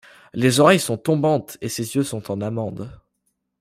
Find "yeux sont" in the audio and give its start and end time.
1.95-2.31